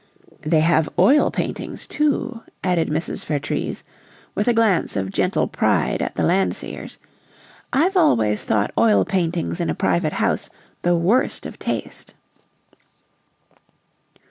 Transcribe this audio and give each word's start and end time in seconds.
"They 0.41 0.61
have 0.61 0.89
oil 0.97 1.29
paintings, 1.29 1.85
too," 1.85 2.41
added 2.63 2.87
Mrs. 2.89 3.23
Vertrees, 3.23 3.83
with 4.33 4.47
a 4.47 4.53
glance 4.55 4.95
of 4.95 5.11
gentle 5.11 5.47
pride 5.47 6.01
at 6.01 6.15
the 6.15 6.23
Landseers. 6.23 6.97
"I've 7.71 7.95
always 7.95 8.43
thought 8.43 8.73
oil 8.79 9.05
paintings 9.05 9.61
in 9.61 9.69
a 9.69 9.75
private 9.75 10.13
house 10.13 10.49
the 10.81 10.95
worst 10.95 11.45
of 11.45 11.59
taste." 11.59 12.15